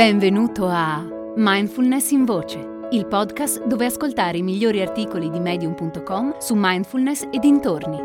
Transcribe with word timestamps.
Benvenuto 0.00 0.66
a 0.66 1.06
Mindfulness 1.36 2.12
in 2.12 2.24
Voce, 2.24 2.58
il 2.92 3.04
podcast 3.04 3.66
dove 3.66 3.84
ascoltare 3.84 4.38
i 4.38 4.42
migliori 4.42 4.80
articoli 4.80 5.28
di 5.28 5.38
medium.com 5.38 6.38
su 6.38 6.54
mindfulness 6.56 7.28
e 7.30 7.38
dintorni. 7.38 7.98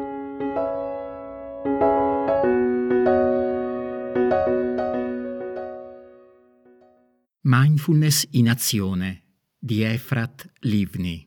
Mindfulness 7.43 8.27
in 8.31 8.49
azione 8.49 9.23
di 9.57 9.81
Efrat 9.81 10.51
Livni 10.63 11.25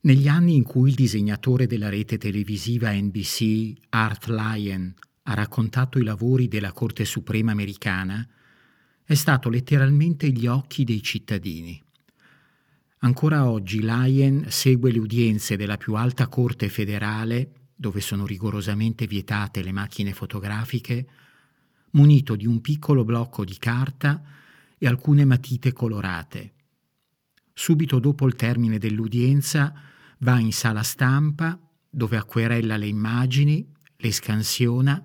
negli 0.00 0.28
anni 0.28 0.56
in 0.56 0.62
cui 0.62 0.90
il 0.90 0.94
disegnatore 0.94 1.66
della 1.66 1.88
rete 1.88 2.18
televisiva 2.18 2.92
NBC, 2.92 3.72
Art 3.88 4.26
Lyon, 4.26 4.94
ha 5.28 5.34
raccontato 5.34 5.98
i 5.98 6.04
lavori 6.04 6.48
della 6.48 6.72
Corte 6.72 7.04
Suprema 7.04 7.52
americana, 7.52 8.26
è 9.04 9.12
stato 9.12 9.50
letteralmente 9.50 10.30
gli 10.30 10.46
occhi 10.46 10.84
dei 10.84 11.02
cittadini. 11.02 11.80
Ancora 13.00 13.46
oggi 13.46 13.82
Lyon 13.82 14.46
segue 14.48 14.90
le 14.90 14.98
udienze 14.98 15.56
della 15.56 15.76
più 15.76 15.94
alta 15.94 16.28
Corte 16.28 16.70
federale, 16.70 17.52
dove 17.74 18.00
sono 18.00 18.24
rigorosamente 18.24 19.06
vietate 19.06 19.62
le 19.62 19.70
macchine 19.70 20.14
fotografiche, 20.14 21.06
munito 21.90 22.34
di 22.34 22.46
un 22.46 22.62
piccolo 22.62 23.04
blocco 23.04 23.44
di 23.44 23.56
carta 23.58 24.22
e 24.78 24.86
alcune 24.86 25.26
matite 25.26 25.74
colorate. 25.74 26.54
Subito 27.52 27.98
dopo 27.98 28.26
il 28.26 28.34
termine 28.34 28.78
dell'udienza 28.78 29.74
va 30.20 30.38
in 30.38 30.52
sala 30.52 30.82
stampa 30.82 31.58
dove 31.90 32.16
acquerella 32.16 32.78
le 32.78 32.86
immagini, 32.86 33.66
le 33.94 34.12
scansiona 34.12 35.02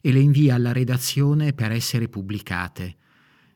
e 0.00 0.12
le 0.12 0.20
invia 0.20 0.54
alla 0.54 0.72
redazione 0.72 1.52
per 1.52 1.72
essere 1.72 2.08
pubblicate, 2.08 2.96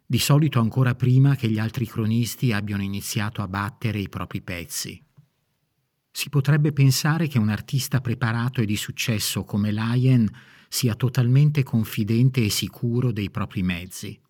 di 0.07 0.19
solito 0.19 0.61
ancora 0.61 0.95
prima 0.95 1.35
che 1.35 1.49
gli 1.49 1.59
altri 1.59 1.87
cronisti 1.87 2.53
abbiano 2.53 2.83
iniziato 2.83 3.43
a 3.43 3.49
battere 3.49 3.99
i 3.99 4.09
propri 4.09 4.43
pezzi. 4.43 5.03
Si 6.11 6.29
potrebbe 6.29 6.73
pensare 6.73 7.27
che 7.27 7.39
un 7.39 7.49
artista 7.49 8.01
preparato 8.01 8.61
e 8.61 8.67
di 8.67 8.77
successo 8.77 9.45
come 9.45 9.73
Lyon 9.73 10.29
sia 10.69 10.95
totalmente 10.95 11.63
confidente 11.63 12.45
e 12.45 12.51
sicuro 12.51 13.11
dei 13.11 13.31
propri 13.31 13.63
mezzi. 13.63 14.21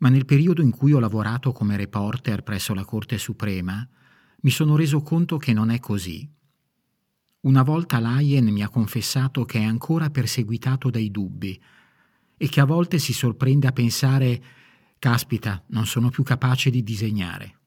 Ma 0.00 0.08
nel 0.08 0.24
periodo 0.24 0.62
in 0.62 0.70
cui 0.70 0.92
ho 0.92 1.00
lavorato 1.00 1.52
come 1.52 1.76
reporter 1.76 2.42
presso 2.42 2.74
la 2.74 2.84
Corte 2.84 3.18
Suprema, 3.18 3.88
mi 4.40 4.50
sono 4.50 4.76
reso 4.76 5.00
conto 5.00 5.36
che 5.36 5.52
non 5.52 5.70
è 5.70 5.80
così. 5.80 6.28
Una 7.40 7.62
volta 7.62 8.00
Lyon 8.00 8.46
mi 8.46 8.62
ha 8.62 8.68
confessato 8.68 9.44
che 9.44 9.58
è 9.60 9.64
ancora 9.64 10.10
perseguitato 10.10 10.90
dai 10.90 11.10
dubbi 11.10 11.60
e 12.36 12.48
che 12.48 12.60
a 12.60 12.64
volte 12.64 12.98
si 12.98 13.12
sorprende 13.12 13.66
a 13.66 13.72
pensare 13.72 14.42
caspita, 14.98 15.62
non 15.68 15.86
sono 15.86 16.10
più 16.10 16.22
capace 16.22 16.70
di 16.70 16.82
disegnare. 16.82 17.58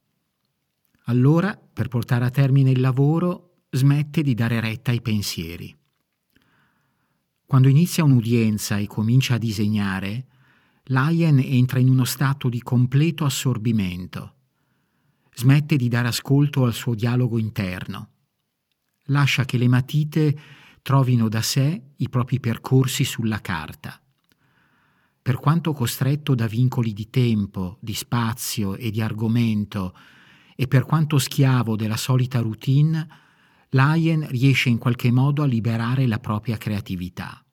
Allora, 1.06 1.58
per 1.58 1.88
portare 1.88 2.26
a 2.26 2.30
termine 2.30 2.72
il 2.72 2.82
lavoro, 2.82 3.64
smette 3.70 4.22
di 4.22 4.34
dare 4.34 4.60
retta 4.60 4.92
ai 4.92 5.02
pensieri. 5.02 5.76
Quando 7.46 7.68
inizia 7.68 8.04
un'udienza 8.04 8.78
e 8.78 8.88
comincia 8.88 9.36
a 9.36 9.40
disegnare, 9.40 10.28
Lyon 10.84 11.40
entra 11.40 11.80
in 11.80 11.90
uno 11.90 12.06
stato 12.06 12.50
di 12.50 12.62
completo 12.62 13.26
assorbimento 13.26 14.36
smette 15.34 15.76
di 15.76 15.88
dare 15.88 16.10
ascolto 16.10 16.66
al 16.66 16.74
suo 16.74 16.94
dialogo 16.94 17.40
interno. 17.40 18.11
Lascia 19.06 19.46
che 19.46 19.58
le 19.58 19.68
matite 19.68 20.40
trovino 20.82 21.30
da 21.30 21.42
sé 21.42 21.82
i 21.98 22.10
propri 22.10 22.40
percorsi 22.40 23.04
sulla 23.04 23.40
carta. 23.42 24.02
Per 25.22 25.38
quanto 25.38 25.74
costretto 25.74 26.34
da 26.34 26.48
vincoli 26.48 26.94
di 26.94 27.10
tempo, 27.10 27.78
di 27.80 27.94
spazio 27.94 28.76
e 28.76 28.90
di 28.90 29.02
argomento, 29.02 29.96
e 30.56 30.68
per 30.68 30.86
quanto 30.86 31.18
schiavo 31.18 31.76
della 31.76 31.98
solita 31.98 32.40
routine, 32.40 33.08
Lyon 33.70 34.28
riesce 34.28 34.70
in 34.70 34.78
qualche 34.78 35.12
modo 35.12 35.44
a 35.44 35.46
liberare 35.46 36.08
la 36.08 36.20
propria 36.20 36.58
creatività. 36.58 37.44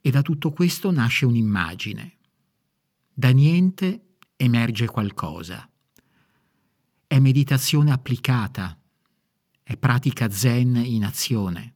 E 0.00 0.10
da 0.10 0.22
tutto 0.22 0.52
questo 0.52 0.90
nasce 0.90 1.26
un'immagine. 1.26 2.16
Da 3.12 3.30
niente 3.30 4.16
emerge 4.36 4.86
qualcosa. 4.86 5.68
È 7.06 7.18
meditazione 7.18 7.90
applicata, 7.90 8.77
è 9.68 9.76
pratica 9.76 10.30
zen 10.30 10.76
in 10.76 11.04
azione. 11.04 11.74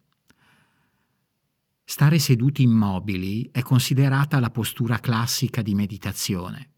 Stare 1.84 2.18
seduti 2.18 2.62
immobili 2.62 3.50
è 3.52 3.60
considerata 3.60 4.40
la 4.40 4.48
postura 4.48 4.98
classica 4.98 5.60
di 5.60 5.74
meditazione 5.74 6.70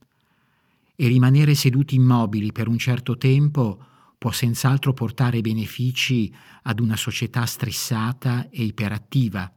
e 0.97 1.07
rimanere 1.07 1.55
seduti 1.55 1.95
immobili 1.95 2.51
per 2.51 2.67
un 2.67 2.79
certo 2.79 3.17
tempo 3.17 3.81
può 4.19 4.33
senz'altro 4.33 4.93
portare 4.93 5.41
benefici 5.41 6.35
ad 6.63 6.81
una 6.81 6.97
società 6.97 7.47
stressata 7.47 8.49
e 8.51 8.65
iperattiva. 8.65 9.57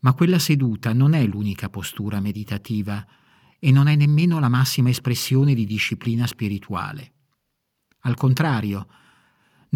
Ma 0.00 0.12
quella 0.12 0.38
seduta 0.38 0.92
non 0.92 1.14
è 1.14 1.24
l'unica 1.24 1.70
postura 1.70 2.20
meditativa 2.20 3.06
e 3.58 3.70
non 3.72 3.86
è 3.88 3.96
nemmeno 3.96 4.38
la 4.38 4.50
massima 4.50 4.90
espressione 4.90 5.54
di 5.54 5.64
disciplina 5.64 6.26
spirituale. 6.26 7.12
Al 8.00 8.16
contrario, 8.16 8.86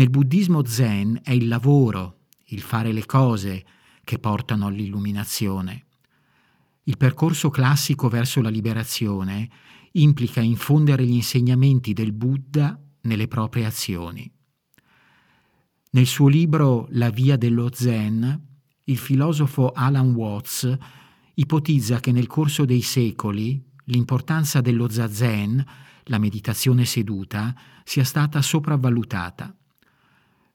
nel 0.01 0.09
buddismo 0.09 0.65
zen 0.65 1.21
è 1.23 1.33
il 1.33 1.47
lavoro, 1.47 2.21
il 2.47 2.63
fare 2.63 2.91
le 2.91 3.05
cose 3.05 3.67
che 4.03 4.19
portano 4.19 4.67
all'illuminazione. 4.67 5.89
Il 6.85 6.97
percorso 6.97 7.51
classico 7.51 8.09
verso 8.09 8.41
la 8.41 8.49
liberazione 8.49 9.51
implica 9.93 10.41
infondere 10.41 11.05
gli 11.05 11.13
insegnamenti 11.13 11.93
del 11.93 12.15
Buddha 12.15 12.81
nelle 13.03 13.29
proprie 13.29 13.67
azioni. 13.67 14.33
Nel 15.91 16.07
suo 16.07 16.29
libro 16.29 16.87
La 16.93 17.11
via 17.11 17.37
dello 17.37 17.69
Zen, 17.71 18.47
il 18.85 18.97
filosofo 18.97 19.71
Alan 19.73 20.15
Watts 20.15 20.79
ipotizza 21.35 22.01
che 22.01 22.11
nel 22.11 22.27
corso 22.27 22.65
dei 22.65 22.81
secoli 22.81 23.63
l'importanza 23.85 24.63
dello 24.63 24.89
zazen 24.89 25.63
la 26.05 26.17
meditazione 26.17 26.87
seduta, 26.87 27.55
sia 27.85 28.05
stata 28.05 28.41
sopravvalutata. 28.41 29.55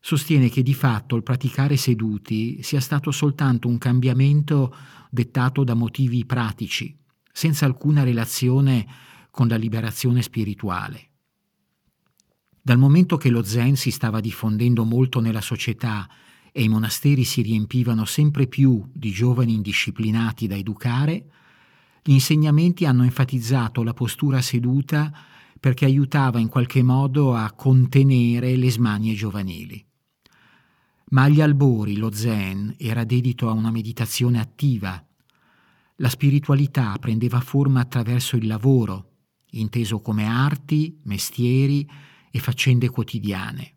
Sostiene 0.07 0.49
che 0.49 0.61
di 0.61 0.75
fatto 0.75 1.15
il 1.15 1.23
praticare 1.23 1.77
seduti 1.77 2.61
sia 2.61 2.79
stato 2.79 3.09
soltanto 3.09 3.67
un 3.67 3.79
cambiamento 3.79 4.71
dettato 5.09 5.63
da 5.63 5.73
motivi 5.73 6.27
pratici, 6.27 6.95
senza 7.31 7.65
alcuna 7.65 8.03
relazione 8.03 8.85
con 9.31 9.47
la 9.47 9.55
liberazione 9.55 10.21
spirituale. 10.21 11.09
Dal 12.61 12.77
momento 12.77 13.17
che 13.17 13.31
lo 13.31 13.41
zen 13.41 13.75
si 13.75 13.89
stava 13.89 14.19
diffondendo 14.19 14.83
molto 14.83 15.19
nella 15.19 15.41
società 15.41 16.07
e 16.51 16.61
i 16.61 16.69
monasteri 16.69 17.23
si 17.23 17.41
riempivano 17.41 18.05
sempre 18.05 18.45
più 18.45 18.87
di 18.93 19.09
giovani 19.09 19.55
indisciplinati 19.55 20.45
da 20.45 20.55
educare, 20.55 21.31
gli 22.03 22.11
insegnamenti 22.11 22.85
hanno 22.85 23.05
enfatizzato 23.05 23.81
la 23.81 23.93
postura 23.93 24.39
seduta 24.43 25.11
perché 25.59 25.85
aiutava 25.85 26.37
in 26.37 26.47
qualche 26.47 26.83
modo 26.83 27.33
a 27.33 27.51
contenere 27.53 28.55
le 28.55 28.69
smanie 28.69 29.15
giovanili. 29.15 29.83
Ma 31.15 31.23
agli 31.23 31.39
albori 31.39 31.95
lo 31.95 32.11
zen 32.11 32.75
era 32.77 33.05
dedito 33.05 33.47
a 33.47 33.53
una 33.53 33.71
meditazione 33.71 34.37
attiva. 34.37 35.01
La 35.95 36.09
spiritualità 36.09 36.97
prendeva 36.99 37.39
forma 37.39 37.79
attraverso 37.79 38.35
il 38.35 38.45
lavoro, 38.47 39.11
inteso 39.51 40.01
come 40.01 40.25
arti, 40.25 40.99
mestieri 41.03 41.89
e 42.29 42.39
faccende 42.39 42.89
quotidiane. 42.89 43.75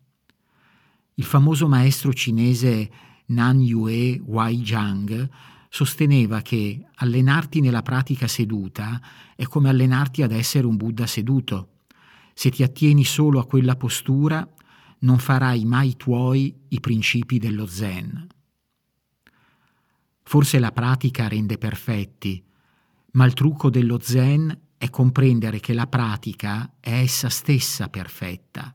Il 1.15 1.23
famoso 1.23 1.69
maestro 1.69 2.13
cinese 2.13 2.91
Nan 3.27 3.61
Yue 3.61 4.21
Wai 4.25 4.67
Zhang 4.67 5.31
sosteneva 5.69 6.41
che 6.41 6.89
allenarti 6.97 7.61
nella 7.61 7.83
pratica 7.83 8.27
seduta 8.27 9.01
è 9.37 9.45
come 9.45 9.69
allenarti 9.69 10.23
ad 10.23 10.33
essere 10.33 10.67
un 10.67 10.75
Buddha 10.75 11.07
seduto. 11.07 11.75
Se 12.35 12.51
ti 12.51 12.65
attieni 12.65 13.05
solo 13.05 13.39
a 13.39 13.47
quella 13.47 13.77
postura, 13.77 14.45
non 15.01 15.19
farai 15.19 15.65
mai 15.65 15.97
tuoi 15.97 16.55
i 16.69 16.81
principi 16.81 17.39
dello 17.39 17.67
zen. 17.67 18.27
Forse 20.23 20.59
la 20.59 20.73
pratica 20.73 21.29
rende 21.29 21.59
perfetti, 21.59 22.45
ma 23.13 23.25
il 23.25 23.33
trucco 23.33 23.71
dello 23.71 23.99
zen 24.01 24.59
è 24.77 24.91
comprendere 24.91 25.61
che 25.61 25.73
la 25.73 25.87
pratica 25.87 26.75
è 26.81 26.93
essa 26.93 27.29
stessa 27.29 27.89
perfetta. 27.89 28.75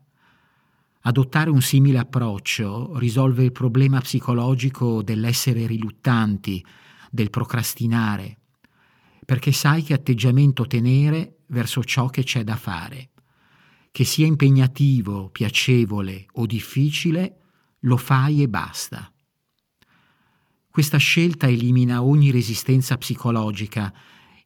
Adottare 1.06 1.50
un 1.50 1.62
simile 1.62 2.00
approccio 2.00 2.98
risolve 2.98 3.44
il 3.44 3.52
problema 3.52 4.00
psicologico 4.00 5.04
dell'essere 5.04 5.68
riluttanti, 5.68 6.66
del 7.12 7.30
procrastinare, 7.30 8.38
perché 9.26 9.52
sai 9.52 9.84
che 9.84 9.94
atteggiamento 9.94 10.66
tenere 10.66 11.40
verso 11.48 11.84
ciò 11.84 12.08
che 12.08 12.24
c'è 12.24 12.44
da 12.44 12.56
fare 12.56 13.10
che 13.94 14.06
sia 14.06 14.26
impegnativo, 14.26 15.30
piacevole 15.30 16.26
o 16.34 16.48
difficile, 16.48 17.42
lo 17.82 17.96
fai 17.96 18.42
e 18.42 18.50
basta. 18.50 19.14
Questa 20.68 20.98
scelta 20.98 21.48
elimina 21.48 22.02
ogni 22.02 22.32
resistenza 22.32 22.98
psicologica 22.98 23.94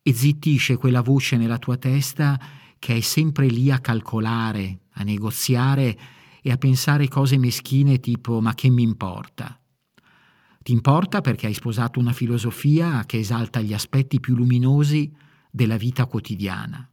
e 0.02 0.14
zittisce 0.14 0.76
quella 0.76 1.00
voce 1.00 1.38
nella 1.38 1.60
tua 1.60 1.78
testa 1.78 2.38
che 2.78 2.98
è 2.98 3.00
sempre 3.00 3.48
lì 3.48 3.72
a 3.72 3.80
calcolare, 3.80 4.80
a 4.96 5.04
negoziare 5.04 5.98
e 6.42 6.52
a 6.52 6.58
pensare 6.58 7.08
cose 7.08 7.38
meschine 7.38 8.02
tipo 8.02 8.42
ma 8.42 8.54
che 8.54 8.70
mi 8.70 8.84
importa? 8.84 9.58
Ti 10.62 10.74
importa 10.74 11.22
perché 11.22 11.46
hai 11.48 11.54
sposato 11.54 12.02
una 12.02 12.12
filosofia 12.12 13.06
che 13.06 13.20
esalta 13.20 13.62
gli 13.62 13.74
aspetti 13.74 14.20
più 14.20 14.36
luminosi 14.36 15.10
della 15.50 15.78
vita 15.78 16.06
quotidiana. 16.06 16.92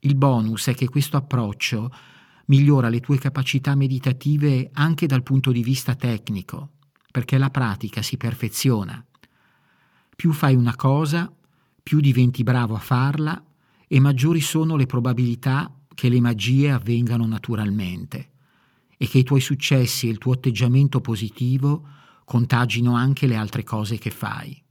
Il 0.00 0.14
bonus 0.14 0.68
è 0.68 0.74
che 0.74 0.88
questo 0.88 1.16
approccio 1.16 1.90
migliora 2.46 2.88
le 2.88 3.00
tue 3.00 3.18
capacità 3.18 3.74
meditative 3.74 4.70
anche 4.72 5.06
dal 5.06 5.22
punto 5.22 5.50
di 5.50 5.62
vista 5.62 5.94
tecnico, 5.96 6.74
perché 7.10 7.36
la 7.36 7.50
pratica 7.50 8.00
si 8.00 8.16
perfeziona. 8.16 9.04
Più 10.14 10.32
fai 10.32 10.54
una 10.54 10.76
cosa, 10.76 11.32
più 11.82 12.00
diventi 12.00 12.42
bravo 12.42 12.74
a 12.74 12.80
farla 12.80 13.42
e 13.88 14.00
maggiori 14.00 14.40
sono 14.40 14.76
le 14.76 14.86
probabilità 14.86 15.72
che 15.94 16.08
le 16.08 16.20
magie 16.20 16.70
avvengano 16.70 17.26
naturalmente 17.26 18.30
e 18.96 19.08
che 19.08 19.18
i 19.18 19.24
tuoi 19.24 19.40
successi 19.40 20.06
e 20.06 20.10
il 20.10 20.18
tuo 20.18 20.32
atteggiamento 20.32 21.00
positivo 21.00 21.88
contagino 22.24 22.94
anche 22.94 23.26
le 23.26 23.36
altre 23.36 23.64
cose 23.64 23.98
che 23.98 24.10
fai. 24.10 24.62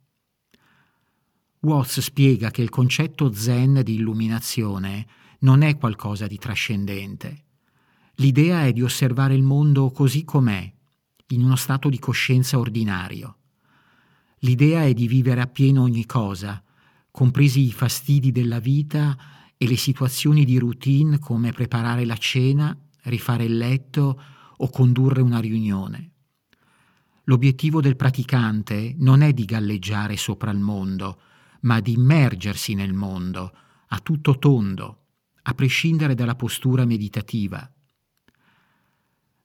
Watts 1.60 2.02
spiega 2.02 2.52
che 2.52 2.62
il 2.62 2.70
concetto 2.70 3.34
zen 3.34 3.82
di 3.84 3.96
illuminazione 3.96 5.08
non 5.40 5.64
è 5.64 5.76
qualcosa 5.78 6.28
di 6.28 6.38
trascendente. 6.38 7.44
L'idea 8.16 8.66
è 8.66 8.74
di 8.74 8.84
osservare 8.84 9.34
il 9.34 9.44
mondo 9.44 9.90
così 9.92 10.24
com'è, 10.24 10.72
in 11.30 11.44
uno 11.44 11.56
stato 11.56 11.90
di 11.90 12.00
coscienza 12.00 12.60
ordinario. 12.60 13.38
L'idea 14.40 14.84
è 14.84 14.94
di 14.94 15.08
vivere 15.08 15.42
appieno 15.42 15.82
ogni 15.82 16.06
cosa, 16.06 16.64
compresi 17.10 17.66
i 17.66 17.72
fastidi 17.72 18.32
della 18.32 18.60
vita 18.60 19.18
e 19.58 19.68
le 19.68 19.78
situazioni 19.78 20.46
di 20.46 20.60
routine 20.60 21.18
come 21.18 21.52
preparare 21.52 22.06
la 22.06 22.18
cena, 22.18 22.78
rifare 23.04 23.46
il 23.46 23.58
letto 23.58 24.22
o 24.58 24.70
condurre 24.70 25.22
una 25.22 25.40
riunione. 25.40 26.12
L'obiettivo 27.24 27.82
del 27.82 27.96
praticante 27.96 28.96
non 29.00 29.22
è 29.22 29.34
di 29.34 29.46
galleggiare 29.46 30.16
sopra 30.18 30.52
il 30.52 30.60
mondo, 30.60 31.22
ma 31.62 31.80
di 31.80 31.94
immergersi 31.94 32.74
nel 32.74 32.94
mondo, 32.94 33.54
a 33.88 34.00
tutto 34.00 34.38
tondo, 34.38 35.06
a 35.44 35.54
prescindere 35.54 36.14
dalla 36.14 36.36
postura 36.36 36.86
meditativa. 36.86 37.70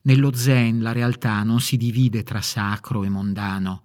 Nello 0.05 0.35
zen 0.35 0.83
la 0.83 0.93
realtà 0.93 1.43
non 1.45 1.61
si 1.61 1.77
divide 1.77 2.25
tra 2.25 2.41
sacro 2.41 3.05
e 3.05 3.09
mondano. 3.09 3.85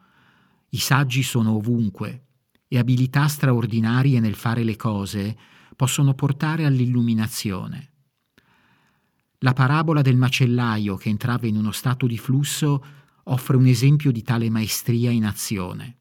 I 0.69 0.77
saggi 0.77 1.21
sono 1.21 1.55
ovunque 1.55 2.23
e 2.67 2.77
abilità 2.77 3.27
straordinarie 3.27 4.19
nel 4.19 4.35
fare 4.35 4.63
le 4.63 4.75
cose 4.75 5.37
possono 5.75 6.15
portare 6.15 6.65
all'illuminazione. 6.65 7.91
La 9.39 9.53
parabola 9.53 10.01
del 10.01 10.17
macellaio 10.17 10.95
che 10.95 11.09
entrava 11.09 11.45
in 11.45 11.55
uno 11.55 11.71
stato 11.71 12.07
di 12.07 12.17
flusso 12.17 12.83
offre 13.25 13.55
un 13.55 13.67
esempio 13.67 14.11
di 14.11 14.23
tale 14.23 14.49
maestria 14.49 15.11
in 15.11 15.25
azione. 15.25 15.96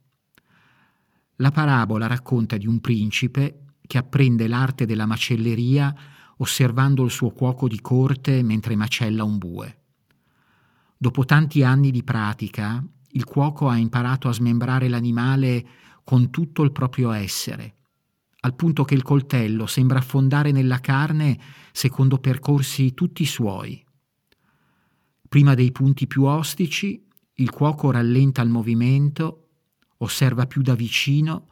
La 1.37 1.51
parabola 1.51 2.07
racconta 2.07 2.57
di 2.57 2.67
un 2.67 2.81
principe 2.81 3.65
che 3.87 3.99
apprende 3.99 4.49
l'arte 4.49 4.87
della 4.87 5.07
macelleria 5.07 5.95
osservando 6.39 7.05
il 7.05 7.11
suo 7.11 7.31
cuoco 7.31 7.69
di 7.69 7.81
corte 7.81 8.43
mentre 8.43 8.77
macella 8.77 9.25
un 9.25 9.39
bue. 9.39 9.81
Dopo 10.97 11.25
tanti 11.25 11.63
anni 11.63 11.91
di 11.91 12.03
pratica, 12.03 12.83
il 13.11 13.25
cuoco 13.25 13.69
ha 13.69 13.77
imparato 13.77 14.29
a 14.29 14.33
smembrare 14.33 14.89
l'animale 14.89 15.67
con 16.05 16.31
tutto 16.31 16.63
il 16.63 16.73
proprio 16.73 17.11
essere, 17.11 17.77
al 18.41 18.55
punto 18.55 18.85
che 18.85 18.95
il 18.95 19.03
coltello 19.03 19.67
sembra 19.67 19.99
affondare 19.99 20.53
nella 20.53 20.81
carne 20.81 21.39
secondo 21.73 22.19
percorsi 22.19 22.95
tutti 22.95 23.25
suoi. 23.27 23.85
Prima 25.29 25.55
dei 25.55 25.73
punti 25.73 26.07
più 26.07 26.25
ostici, 26.25 27.07
il 27.35 27.51
cuoco 27.51 27.91
rallenta 27.91 28.41
il 28.43 28.49
movimento, 28.49 29.46
osserva 29.99 30.47
più 30.47 30.63
da 30.63 30.75
vicino 30.75 31.49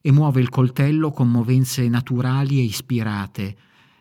e 0.00 0.12
muove 0.12 0.40
il 0.40 0.48
coltello 0.48 1.10
con 1.10 1.30
movenze 1.30 1.88
naturali 1.88 2.58
e 2.58 2.64
ispirate, 2.64 3.56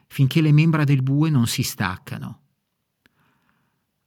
finché 0.08 0.42
le 0.42 0.52
membra 0.52 0.84
del 0.84 1.02
bue 1.02 1.30
non 1.30 1.48
si 1.48 1.64
staccano. 1.64 2.42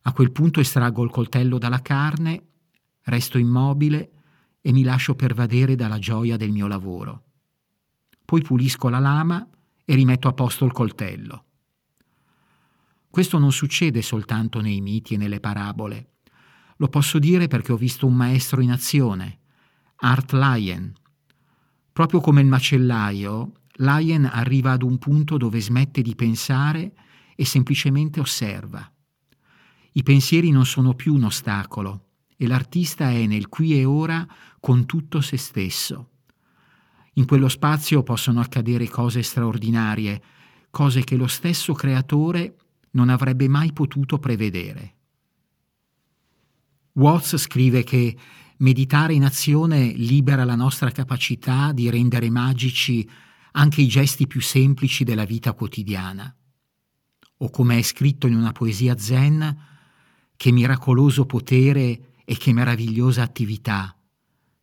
A 0.03 0.13
quel 0.13 0.31
punto 0.31 0.61
estraggo 0.61 1.03
il 1.03 1.11
coltello 1.11 1.59
dalla 1.59 1.83
carne, 1.83 2.47
resto 3.03 3.39
immobile 3.39 4.11
e 4.61 4.73
mi 4.73 4.83
lascio 4.83 5.15
pervadere 5.15 5.75
dalla 5.75 5.99
gioia 5.99 6.37
del 6.37 6.51
mio 6.51 6.67
lavoro. 6.67 7.25
Poi 8.25 8.43
pulisco 8.43 8.89
la 8.89 8.99
lama 8.99 9.49
e 9.85 9.95
rimetto 9.95 10.29
a 10.29 10.33
posto 10.33 10.65
il 10.65 10.73
coltello. 10.73 11.45
Questo 13.09 13.39
non 13.39 13.53
succede 13.53 14.03
soltanto 14.03 14.61
nei 14.61 14.81
miti 14.81 15.15
e 15.15 15.17
nelle 15.17 15.41
parabole. 15.41 16.11
Lo 16.77 16.89
posso 16.89 17.19
dire 17.19 17.47
perché 17.47 17.73
ho 17.73 17.77
visto 17.77 18.07
un 18.07 18.15
maestro 18.15 18.61
in 18.61 18.71
azione, 18.71 19.39
Art 19.97 20.33
Lyon. 20.33 20.93
Proprio 21.93 22.21
come 22.21 22.43
il 22.43 22.47
macellaio, 22.47 23.53
Lyon 23.77 24.27
arriva 24.27 24.73
ad 24.73 24.83
un 24.83 24.99
punto 24.99 25.37
dove 25.37 25.61
smette 25.61 26.03
di 26.03 26.15
pensare 26.15 26.93
e 27.35 27.45
semplicemente 27.45 28.21
osserva. 28.21 28.91
I 29.93 30.03
pensieri 30.03 30.51
non 30.51 30.67
sono 30.67 30.95
più 30.95 31.15
un 31.15 31.25
ostacolo 31.25 32.09
e 32.37 32.47
l'artista 32.47 33.11
è 33.11 33.27
nel 33.27 33.49
qui 33.49 33.79
e 33.79 33.85
ora 33.85 34.27
con 34.61 34.85
tutto 34.85 35.21
se 35.21 35.39
stesso. 35.39 36.11
In 37.15 37.25
quello 37.25 37.49
spazio 37.49 38.03
possono 38.03 38.41
accadere 38.41 38.89
cose 38.89 39.23
straordinarie, 39.23 40.23
cose 40.71 41.03
che 41.03 41.17
lo 41.17 41.27
stesso 41.27 41.73
creatore 41.73 42.57
non 42.91 43.09
avrebbe 43.09 43.49
mai 43.49 43.73
potuto 43.73 44.19
prevedere. 44.19 44.95
Watts 46.93 47.37
scrive 47.37 47.85
che 47.85 48.17
meditare 48.59 49.15
in 49.15 49.25
azione 49.25 49.87
libera 49.93 50.45
la 50.45 50.55
nostra 50.55 50.91
capacità 50.91 51.73
di 51.73 51.91
rendere 51.91 52.31
magici 52.31 53.09
anche 53.53 53.81
i 53.81 53.87
gesti 53.87 54.27
più 54.27 54.41
semplici 54.41 55.05
della 55.05 55.25
vita 55.25 55.53
quotidiana. 55.53 56.35
O 57.39 57.51
come 57.51 57.79
è 57.79 57.83
scritto 57.83 58.27
in 58.27 58.35
una 58.35 58.53
poesia 58.53 58.97
zen, 58.97 59.57
che 60.37 60.51
miracoloso 60.53 61.25
potere 61.25 62.15
e 62.25 62.37
che 62.37 62.53
meravigliosa 62.53 63.23
attività 63.23 63.97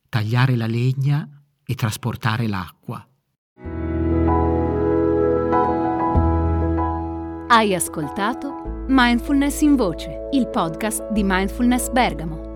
tagliare 0.10 0.56
la 0.56 0.68
legna 0.68 1.27
e 1.65 1.74
trasportare 1.74 2.48
l'acqua. 2.48 3.08
Hai 7.48 7.74
ascoltato 7.74 8.86
Mindfulness 8.88 9.62
in 9.62 9.75
Voce, 9.75 10.29
il 10.34 10.48
podcast 10.48 11.12
di 11.12 11.24
Mindfulness 11.24 11.89
Bergamo 11.89 12.52